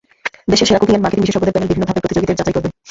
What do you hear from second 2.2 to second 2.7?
যাচাই করবে।